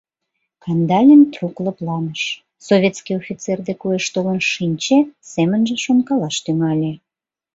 Кандалин 0.63 1.21
трук 1.33 1.55
лыпланыш, 1.65 2.23
советский 2.67 3.15
офицер 3.21 3.57
дек 3.67 3.81
уэш 3.85 4.05
толын 4.13 4.39
шинче, 4.51 4.97
семынже 5.33 5.75
шонкалаш 5.85 6.35
тӱҥале. 6.45 6.93